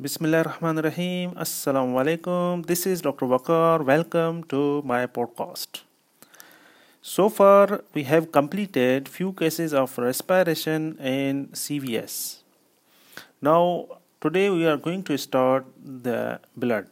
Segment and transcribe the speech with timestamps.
[0.00, 1.32] Bismillah Rahman Rahim.
[1.32, 2.64] Assalamu alaikum.
[2.64, 3.26] This is Dr.
[3.26, 3.84] Wakar.
[3.84, 5.82] Welcome to my podcast.
[7.02, 12.38] So far, we have completed few cases of respiration in CVS.
[13.42, 13.88] Now,
[14.22, 16.86] today we are going to start the blood.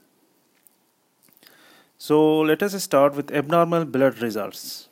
[1.97, 4.91] So, let us start with abnormal blood results.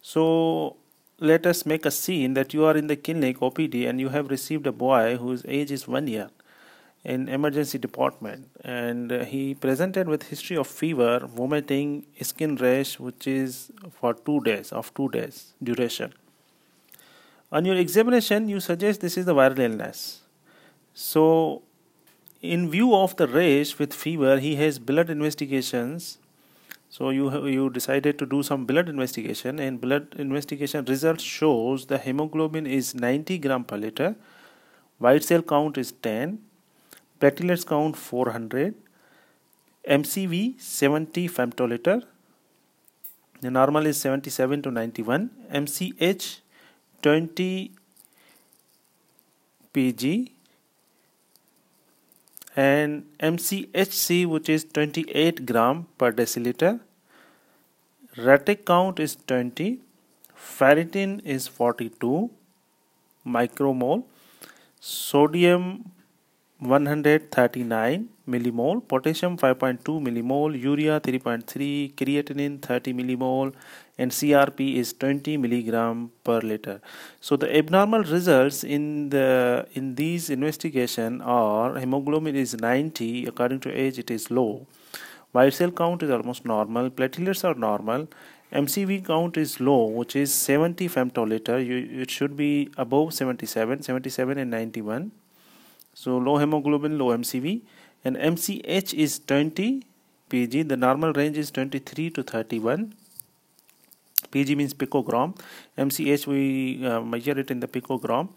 [0.00, 0.76] So,
[1.18, 4.30] let us make a scene that you are in the clinic OPD and you have
[4.30, 6.30] received a boy whose age is one year
[7.04, 8.50] in emergency department.
[8.62, 14.40] And uh, he presented with history of fever vomiting skin rash which is for 2
[14.40, 16.12] days of 2 days duration.
[17.52, 20.22] On your examination you suggest this is the viral illness.
[20.94, 21.62] So
[22.42, 26.18] in view of the rash with fever he has blood investigations.
[26.90, 31.98] So you you decided to do some blood investigation and blood investigation results shows the
[31.98, 34.16] hemoglobin is 90 gram per liter
[34.98, 36.38] white cell count is 10
[37.20, 38.74] platelets count 400
[39.86, 42.02] mcv 70 femtoliter.
[43.40, 46.40] The normal is 77 to 91 mch
[47.02, 47.72] 20
[49.72, 50.32] pg
[52.56, 56.80] and mchc which is 28 gram per deciliter.
[58.16, 59.80] Retic count is 20
[60.36, 62.30] ferritin is 42
[63.26, 64.04] micromole.
[64.80, 65.92] Sodium
[66.60, 73.54] 139 millimole, potassium 5.2 millimole, urea 3.3, creatinine 30 millimole,
[73.96, 76.82] and CRP is 20 milligram per liter.
[77.20, 83.72] So the abnormal results in the in these investigation are hemoglobin is 90 according to
[83.72, 84.66] age it is low,
[85.32, 88.06] white cell count is almost normal, platelets are normal,
[88.52, 91.64] MCV count is low, which is 70 femtoliter.
[91.64, 95.12] You, it should be above 77, 77 and 91
[96.00, 97.60] so low hemoglobin, low MCV,
[98.04, 99.82] and MCH is 20
[100.30, 100.62] pg.
[100.62, 102.94] The normal range is 23 to 31.
[104.30, 105.36] pg means picogram.
[105.76, 108.30] MCH we uh, measure it in the picogram.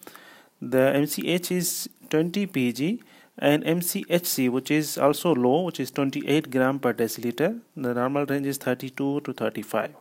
[0.62, 3.02] The MCH is 20 pg
[3.38, 7.50] and MCHC which is also low which is 28 gram per deciliter.
[7.78, 9.96] The normal range is 32 to 35.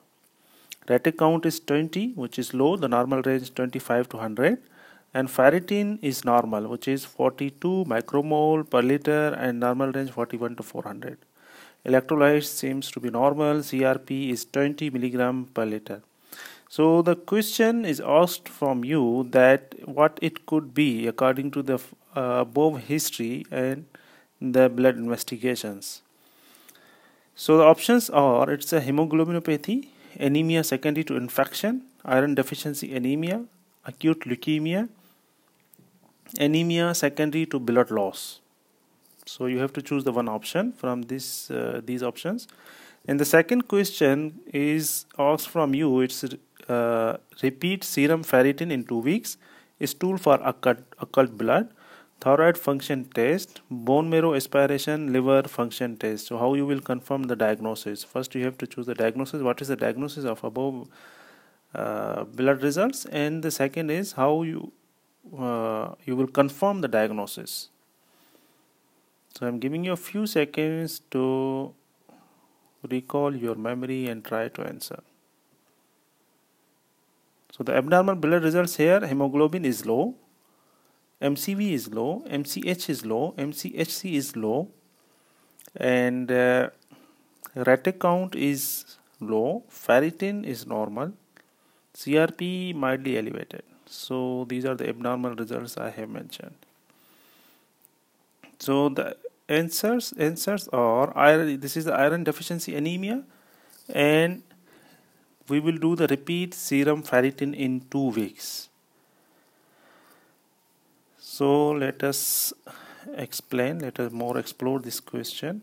[0.89, 2.77] Retic count is 20 which is low.
[2.77, 4.63] The normal range is 25 to 100
[5.15, 10.63] and ferritin is normal which is 42 micromole per liter and normal range 41 to
[10.63, 11.19] 400
[11.85, 16.03] electrolytes seems to be normal crp is 20 milligram per liter.
[16.69, 21.75] So the question is asked from you that what it could be according to the
[22.17, 23.85] uh, above history and
[24.41, 26.03] the blood investigations.
[27.35, 33.45] So the options are it's a hemoglobinopathy anemia secondary to infection iron deficiency anemia
[33.85, 34.89] acute leukemia
[36.39, 38.41] anemia secondary to blood loss.
[39.27, 42.49] So you have to choose the one option from this uh, these options.
[43.07, 46.01] And the second question is asked from you.
[46.01, 46.25] It's
[46.69, 49.37] uh, repeat serum ferritin in two weeks
[49.87, 51.73] stool for occult, occult blood.
[52.21, 56.29] Thyroid function test bone marrow aspiration liver function test.
[56.29, 58.05] So how you will confirm the diagnosis?
[58.05, 59.43] First you have to choose the diagnosis.
[59.43, 60.89] What is the diagnosis of above
[61.75, 63.07] uh, blood results?
[63.07, 64.73] And the second is how you
[65.39, 67.69] uh, you will confirm the diagnosis.
[69.35, 71.75] So i'm giving you a few seconds to
[72.91, 75.03] recall your memory and try to answer.
[77.53, 80.15] So the abnormal blood results here hemoglobin is low
[81.31, 84.69] mcv is low mch is low mchc is low
[85.77, 86.71] and uh,
[87.57, 88.65] retic count is
[89.21, 91.13] low ferritin is normal
[91.95, 96.55] crp mildly elevated so these are the abnormal results I have mentioned.
[98.59, 99.17] So the
[99.49, 103.23] answers answers are iron this is the iron deficiency anemia
[103.93, 104.43] and
[105.49, 108.71] we will do the repeat serum ferritin in two weeks.
[111.19, 112.55] So let us
[113.15, 115.63] explain let us more explore this question.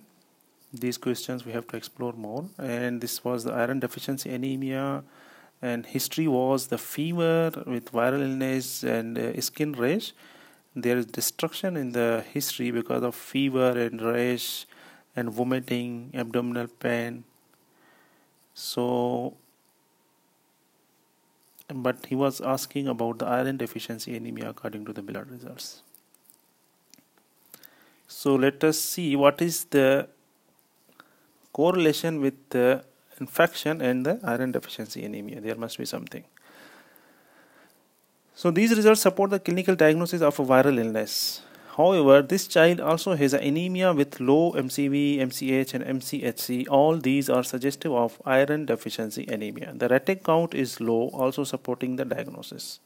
[0.71, 5.03] These questions we have to explore more and this was the iron deficiency anemia
[5.61, 10.13] and history was the fever with viral illness and uh, skin rash.
[10.75, 14.65] There is destruction in the history because of fever and rash
[15.15, 17.23] and vomiting abdominal pain.
[18.53, 19.35] So
[21.73, 25.83] but he was asking about the iron deficiency anemia according to the blood results.
[28.07, 30.07] So let us see what is the
[31.53, 32.83] correlation with the
[33.19, 35.41] infection and the iron deficiency anemia.
[35.41, 36.23] There must be something.
[38.35, 41.41] So these results support the clinical diagnosis of a viral illness.
[41.75, 46.65] However, this child also has anemia with low MCV, MCH, and MCHC.
[46.69, 49.73] All these are suggestive of iron deficiency anemia.
[49.75, 52.79] The retic count is low, also supporting the diagnosis.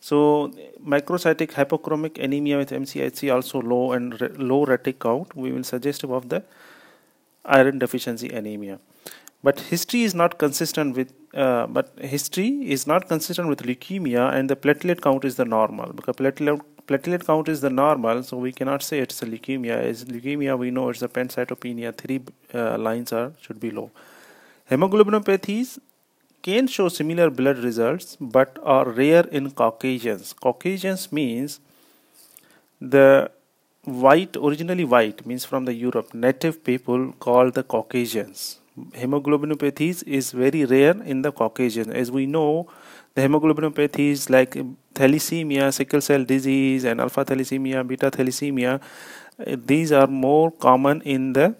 [0.00, 0.52] So,
[0.84, 5.36] microcytic hypochromic anemia with MCHC also low and re low retic count.
[5.36, 6.42] We will suggestive of the
[7.44, 8.78] iron deficiency anemia
[9.42, 14.48] but history is not consistent with uh, but history is not consistent with leukemia and
[14.48, 15.92] the platelet count is the normal.
[15.92, 19.76] Because platelet platelet count is the normal so we cannot say it's a leukemia.
[19.76, 21.96] As leukemia we know it's a pancytopenia.
[21.96, 22.22] Three
[22.54, 23.90] uh, lines are should be low.
[24.70, 25.78] Hemoglobinopathies
[26.42, 30.32] can show similar blood results but are rare in caucasians.
[30.32, 31.58] Caucasians means
[32.80, 33.30] the
[33.84, 36.14] white originally white means from the europe.
[36.14, 41.92] Native people called the caucasians hemoglobinopathies is very rare in the Caucasian.
[41.92, 42.68] As we know,
[43.14, 44.56] the hemoglobinopathies like
[44.94, 48.80] thalassemia, sickle cell disease, and alpha thalassemia, beta thalassemia,
[49.46, 51.54] eh, these are more common in the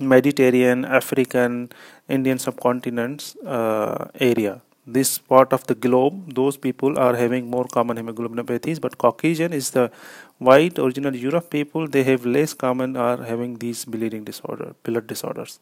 [0.00, 1.70] Mediterranean, African,
[2.08, 4.60] Indian subcontinents uh, area.
[4.86, 9.70] This part of the globe, those people are having more common hemoglobinopathies, but Caucasian is
[9.70, 9.90] the
[10.38, 11.86] white original Europe people.
[11.88, 15.58] They have less common are having these bleeding disorder, blood disorders.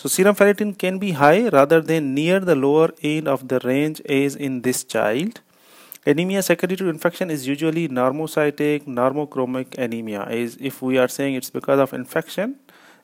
[0.00, 4.00] So serum ferritin can be high rather than near the lower end of the range
[4.02, 5.40] as in this child.
[6.06, 10.22] Anemia secondary to infection is usually normocytic, normochromic anemia.
[10.22, 12.60] As if we are saying it's because of infection,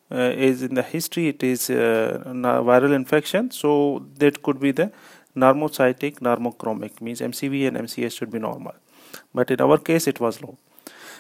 [0.09, 0.15] uh,
[0.49, 4.93] as in the history it is uh, viral infection, so that could be the
[5.37, 8.75] normocytic, normochromic means MCV and MCS should be normal.
[9.35, 10.59] But in our case, it was low.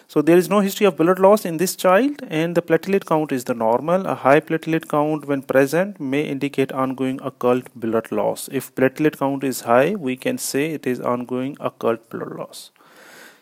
[0.06, 3.32] So there is no history of blood loss in this child and the platelet count
[3.32, 4.06] is the normal.
[4.06, 8.48] A high platelet count when present may indicate ongoing occult blood loss.
[8.52, 12.70] If platelet count is high, we can say it is ongoing occult blood loss.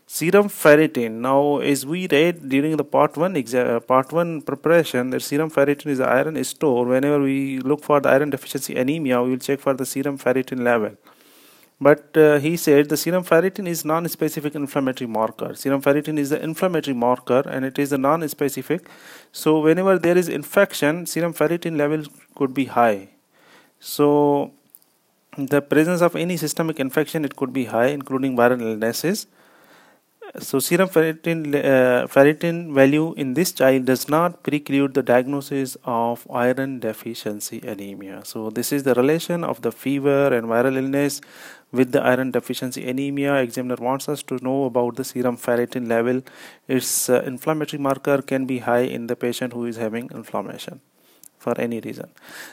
[0.07, 1.13] Serum ferritin.
[1.27, 5.87] Now, as we read during the part one uh, part one preparation, that serum ferritin
[5.87, 6.85] is iron store.
[6.85, 10.63] Whenever we look for the iron deficiency anemia, we will check for the serum ferritin
[10.63, 10.97] level
[11.83, 15.55] but uh, he said the serum ferritin is non-specific inflammatory marker.
[15.55, 18.89] Serum ferritin is the inflammatory marker and it is a non-specific.
[19.33, 22.05] So whenever there is infection serum ferritin level
[22.37, 23.09] could be high.
[23.81, 24.53] So
[25.37, 29.27] the presence of any systemic infection it could be high including viral illnesses.
[30.39, 36.27] So serum ferritin, uh, ferritin value in this child does not preclude the diagnosis of
[36.31, 38.23] iron deficiency anemia.
[38.25, 41.21] So this is the relation of the fever and viral illness
[41.73, 43.37] with the iron deficiency anemia.
[43.37, 46.23] Examiner wants us to know about the serum ferritin level.
[46.69, 50.81] Its uh, inflammatory marker can be high in the patient who is having inflammation
[51.39, 52.11] for any reason.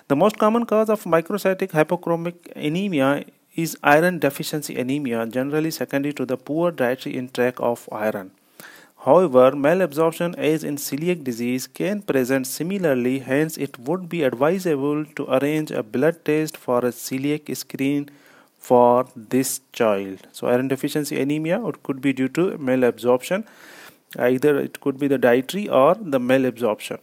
[0.07, 3.25] The most common cause of microcytic hypochromic anemia
[3.55, 8.31] is iron deficiency anemia generally secondary to the poor dietary intake of iron.
[9.05, 15.25] However, malabsorption as in celiac disease can present similarly, hence it would be advisable to
[15.35, 18.09] arrange a blood test for a celiac screen
[18.59, 20.27] for this child.
[20.31, 23.45] So iron deficiency anemia it could be due to malabsorption.
[24.17, 26.99] Either it could be the dietary or the malabsorption.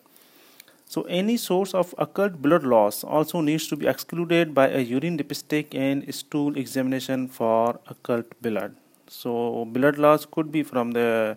[0.88, 5.18] So any source of occult blood loss also needs to be excluded by a urine
[5.18, 8.76] dipstick and stool examination for occult blood.
[9.08, 11.36] So blood loss could be from the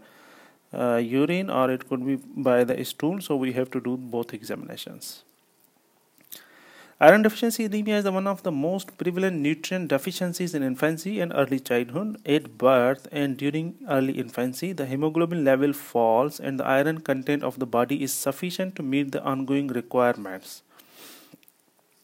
[0.73, 2.17] uh, urine or it could be
[2.49, 3.21] by the stool.
[3.21, 5.23] So we have to do both examinations.
[7.01, 11.57] Iron deficiency anemia is one of the most prevalent nutrient deficiencies in infancy and early
[11.57, 12.17] childhood.
[12.25, 17.57] At birth and during early infancy, the hemoglobin level falls and the iron content of
[17.57, 20.61] the body is sufficient to meet the ongoing requirements.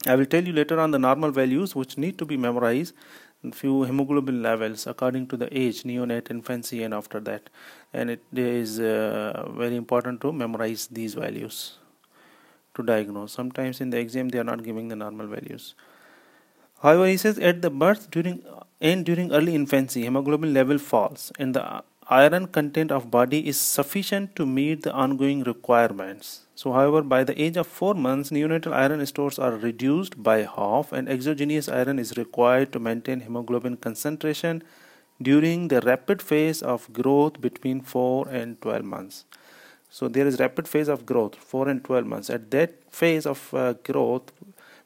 [0.07, 2.93] I will tell you later on the normal values which need to be memorized
[3.51, 7.49] few hemoglobin levels according to the age neonate infancy and after that
[7.93, 11.77] and it is uh, very important to memorize these values
[12.75, 13.31] to diagnose.
[13.31, 15.75] Sometimes in the exam they are not giving the normal values.
[16.81, 18.43] However, he says at the birth during
[18.81, 24.35] and during early infancy, hemoglobin level falls and the iron content of body is sufficient
[24.35, 26.41] to meet the ongoing requirements.
[26.53, 30.91] So, however, by the age of 4 months, neonatal iron stores are reduced by half
[30.91, 34.61] and exogenous iron is required to maintain hemoglobin concentration
[35.21, 39.25] during the rapid phase of growth between 4 and 12 months
[39.89, 42.29] so there is rapid phase of growth 4 and 12 months.
[42.29, 44.31] At that phase of uh, growth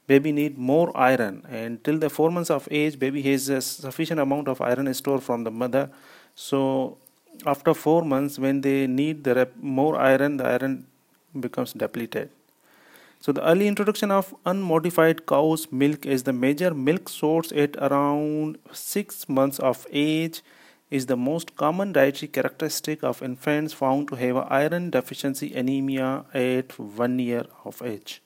[0.07, 1.45] baby need more iron.
[1.49, 5.23] And till the 4 months of age baby has a sufficient amount of iron stored
[5.23, 5.89] from the mother.
[6.35, 6.97] So
[7.45, 10.85] after 4 months when they need the more iron the iron
[11.39, 12.29] becomes depleted.
[13.21, 18.57] So the early introduction of unmodified cow's milk is the major milk source at around
[18.71, 20.41] 6 months of age
[20.89, 26.77] is the most common dietary characteristic of infants found to have iron deficiency anemia at
[26.79, 28.21] one year of age.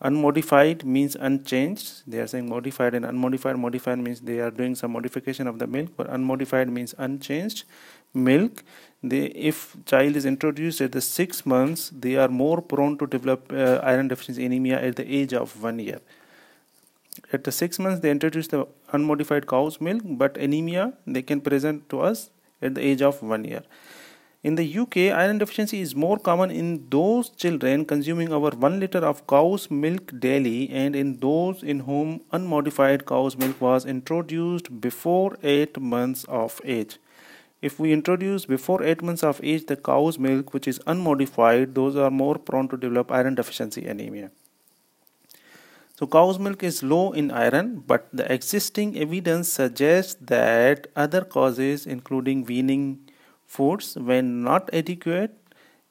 [0.00, 2.02] Unmodified means unchanged.
[2.06, 3.56] They are saying modified and unmodified.
[3.58, 7.64] Modified means they are doing some modification of the milk, but unmodified means unchanged
[8.12, 8.62] milk.
[9.02, 13.50] They, if child is introduced at the six months, they are more prone to develop
[13.50, 16.00] uh, iron deficiency anemia at the age of one year.
[17.32, 21.88] At the six months, they introduce the unmodified cow's milk, but anemia they can present
[21.90, 22.30] to us
[22.62, 23.62] at the age of one year.
[24.42, 28.98] In the UK, iron deficiency is more common in those children consuming over 1 liter
[28.98, 35.36] of cow's milk daily and in those in whom unmodified cow's milk was introduced before
[35.42, 36.98] 8 months of age.
[37.60, 41.96] If we introduce before 8 months of age the cow's milk which is unmodified, those
[41.96, 44.30] are more prone to develop iron deficiency anemia.
[45.98, 51.86] So cow's milk is low in iron, but the existing evidence suggests that other causes
[51.86, 53.08] including weaning
[53.46, 55.34] foods when not adequate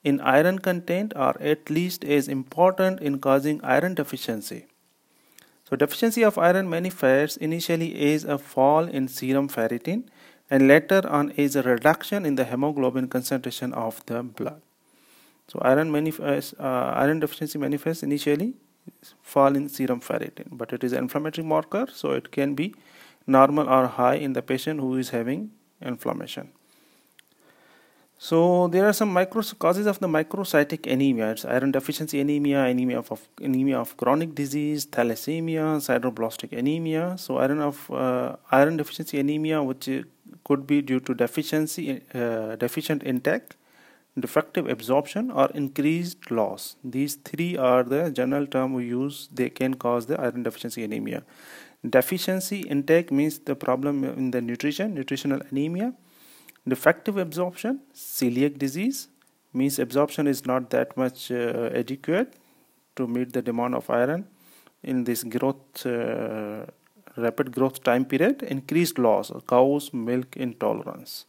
[0.03, 4.67] in iron content are at least as important in causing iron deficiency.
[5.67, 10.03] So deficiency of iron manifests initially as a fall in serum ferritin
[10.51, 14.61] and later on as a reduction in the hemoglobin concentration of the blood.
[15.47, 18.53] So iron uh, iron deficiency manifests initially
[19.21, 22.73] fall in serum ferritin but it is inflammatory marker so it can be
[23.27, 25.51] normal or high in the patient who is having
[25.81, 26.49] inflammation.
[28.17, 31.31] So there are some micro causes of the microcytic anemia.
[31.31, 37.17] It's iron deficiency anemia anemia of, of anemia of chronic disease thalassemia sideroblastic anemia.
[37.17, 39.89] So iron of uh, iron deficiency anemia which
[40.43, 43.55] could be due to deficiency uh, deficient intake
[44.19, 46.77] defective absorption or increased loss.
[46.83, 49.29] These three are the general term we use.
[49.31, 51.23] They can cause the iron deficiency anemia.
[51.87, 55.93] Deficiency intake means the problem in the nutrition nutritional anemia.
[56.67, 59.09] Defective absorption celiac disease
[59.53, 62.33] means absorption is not that much uh, adequate
[62.95, 64.25] to meet the demand of iron
[64.81, 66.65] in this growth uh,
[67.17, 68.41] rapid growth time period.
[68.43, 71.25] Increased loss cow's milk intolerance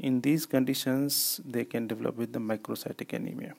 [0.00, 3.54] in these conditions, they can develop with the microcytic anemia.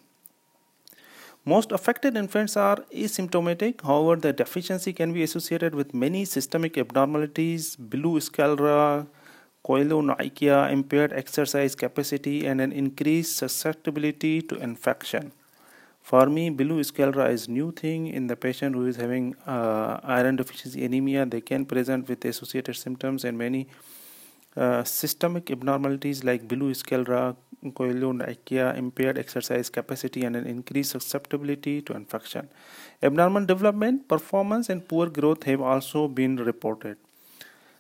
[1.44, 3.82] Most affected infants are asymptomatic.
[3.82, 9.08] However, the deficiency can be associated with many systemic abnormalities, blue sclera,
[9.66, 15.32] koilonychia, impaired exercise capacity, and an increased susceptibility to infection.
[16.02, 20.36] For me, blue sclera is new thing in the patient who is having uh, iron
[20.36, 21.26] deficiency anemia.
[21.26, 23.68] They can present with associated symptoms and many
[24.58, 31.94] uh, systemic abnormalities like blue sclera, koilonychia, impaired exercise capacity, and an increased susceptibility to
[31.94, 32.50] infection.
[33.02, 36.98] Abnormal development, performance, and poor growth have also been reported.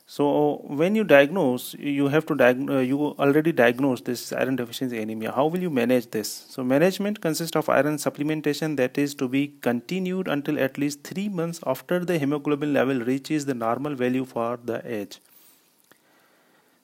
[0.06, 2.76] So when you diagnose, you have to diagnose.
[2.76, 5.32] Uh, you already diagnosed this iron deficiency anemia.
[5.32, 6.30] How will you manage this?
[6.50, 11.30] So management consists of iron supplementation that is to be continued until at least three
[11.30, 15.20] months after the hemoglobin level reaches the normal value for the age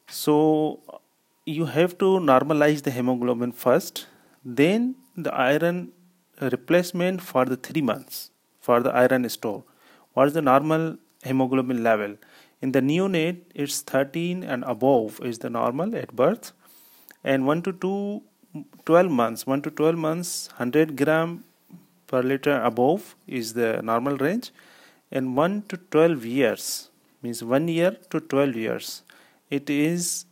[0.08, 0.80] so
[1.46, 4.08] you have to normalize the hemoglobin first
[4.44, 5.92] then the iron
[6.40, 9.64] replacement for the 3 months for the iron store.
[10.14, 12.16] What is the normal hemoglobin level?
[12.62, 16.52] In the neonate it's 13 and above is the normal at birth.
[17.24, 18.24] And 1 to 2
[18.86, 21.44] 12 months 1 to 12 months 100 gram
[22.08, 24.52] per liter above is the normal range.
[25.12, 26.90] And 1 to 12 years
[27.22, 29.02] means 1 year to 12 years
[29.50, 30.26] it is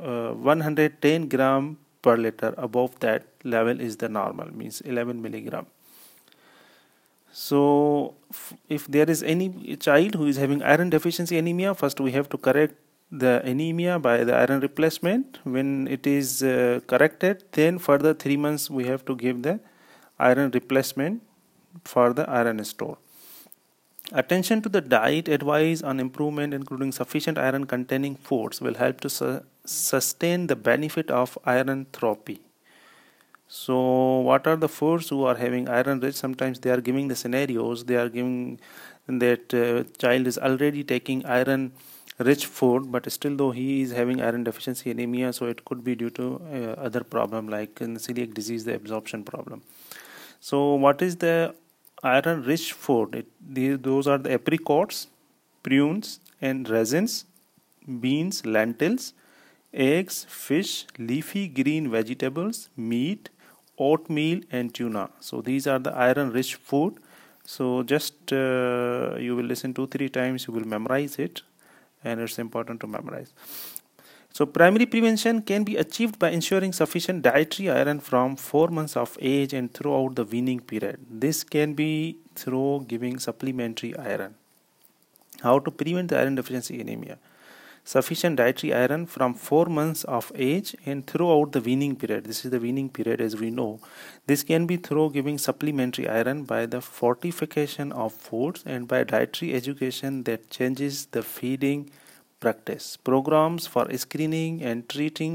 [0.00, 2.54] uh, 110 gram per liter.
[2.58, 5.66] Above that level is the normal means 11 milligram.
[7.32, 8.14] So
[8.68, 12.36] if there is any child who is having iron deficiency anemia first we have to
[12.36, 12.74] correct
[13.10, 15.38] the anemia by the iron replacement.
[15.44, 19.60] When it is uh, corrected then further 3 months we have to give the
[20.18, 21.22] iron replacement
[21.84, 22.98] for the iron store
[24.14, 29.08] Attention to the diet advice on improvement, including sufficient iron containing foods, will help to
[29.08, 32.42] su- sustain the benefit of iron therapy.
[33.48, 36.14] So, what are the foods who are having iron rich?
[36.14, 38.60] Sometimes they are giving the scenarios, they are giving
[39.06, 41.72] that uh, child is already taking iron
[42.18, 45.94] rich food, but still, though he is having iron deficiency anemia, so it could be
[45.94, 49.62] due to uh, other problem like in celiac disease, the absorption problem.
[50.40, 51.54] So, what is the
[52.02, 53.14] iron rich food.
[53.14, 55.08] It, these, those are the apricots
[55.62, 57.24] prunes and raisins
[58.00, 59.12] beans lentils
[59.72, 63.30] eggs fish leafy green vegetables meat
[63.78, 65.10] oatmeal and tuna.
[65.20, 66.98] So these are the iron rich food.
[67.44, 71.42] So just uh, you will listen two three times you will memorize it
[72.04, 73.32] and it's important to memorize
[74.32, 79.18] So primary prevention can be achieved by ensuring sufficient dietary iron from 4 months of
[79.20, 81.00] age and throughout the weaning period.
[81.10, 84.34] This can be through giving supplementary iron.
[85.42, 87.18] How to prevent the iron deficiency anemia?
[87.84, 92.24] Sufficient dietary iron from 4 months of age and throughout the weaning period.
[92.24, 93.80] This is the weaning period as we know.
[94.26, 99.52] This can be through giving supplementary iron by the fortification of foods and by dietary
[99.52, 101.90] education that changes the feeding
[102.44, 102.96] practice.
[103.10, 105.34] Programs for screening and treating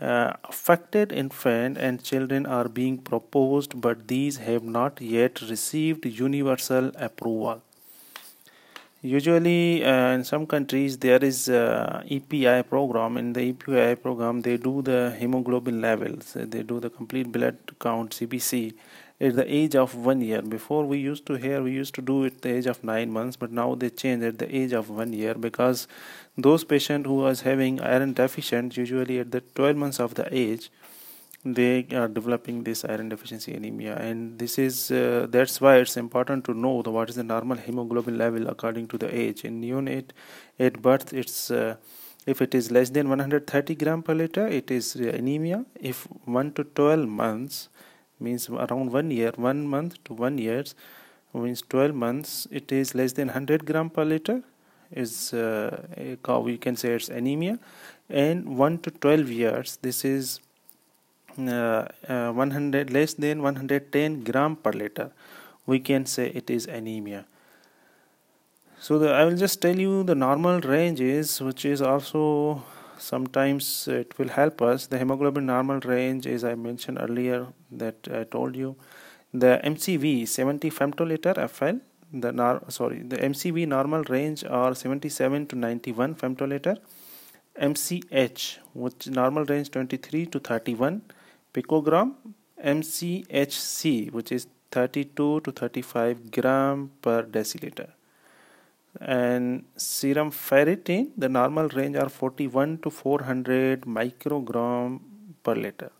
[0.00, 6.90] uh, affected infant and children are being proposed, but these have not yet received universal
[6.96, 7.62] approval.
[9.02, 13.16] Usually, uh, in some countries, there is a EPI program.
[13.16, 16.34] In the EPI program, they do the hemoglobin levels.
[16.34, 18.74] They do the complete blood count (CBC)
[19.20, 20.42] at the age of one year.
[20.42, 23.10] Before we used to hear we used to do it at the age of nine
[23.10, 25.86] months but now they change at the age of one year because
[26.38, 30.70] those patients who was having iron deficient usually at the 12 months of the age
[31.44, 33.96] they are developing this iron deficiency anemia.
[33.96, 37.56] And this is uh, that's why it's important to know the, what is the normal
[37.56, 39.44] hemoglobin level according to the age.
[39.44, 40.10] In neonate
[40.58, 41.76] at birth it's uh,
[42.26, 45.64] if it is less than 130 gram per liter it is anemia.
[45.74, 47.68] If 1 to 12 months
[48.20, 50.74] means around one year one month to one years
[51.32, 54.42] means 12 months it is less than 100 gram per liter
[54.90, 55.86] is uh,
[56.42, 57.58] we can say it's anemia.
[58.08, 60.40] And 1 to 12 years this is
[61.38, 65.12] uh, uh, 100 less than 110 gram per liter
[65.66, 67.24] we can say it is anemia.
[68.80, 72.62] So the, I will just tell you the normal range is which is also
[73.00, 74.86] sometimes it will help us.
[74.86, 78.76] The hemoglobin normal range as i mentioned earlier that i told you.
[79.32, 81.76] The mcv 70 femtoliter fl
[82.12, 86.76] the nar- sorry the mcv normal range are 77 to 91 femtoliter.
[87.60, 91.02] Mch which normal range 23 to 31
[91.52, 92.14] picogram
[92.76, 97.88] mchc which is 32 to 35 gram per deciliter
[98.98, 105.00] and serum ferritin the normal range are 41 to 400 microgram
[105.42, 105.92] per liter.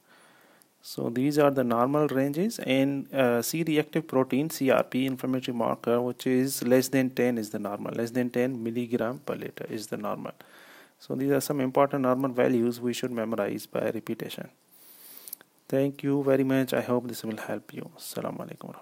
[0.82, 2.58] So these are the normal ranges.
[2.58, 7.58] And uh, c reactive protein crp inflammatory marker which is less than 10 is the
[7.58, 7.92] normal.
[7.94, 10.32] Less than 10 milligram per liter is the normal.
[10.98, 14.48] So these are some important normal values we should memorize by repetition.
[15.68, 16.74] Thank you very much.
[16.74, 17.90] I hope this will help you.
[17.96, 18.74] Assalamu alaikum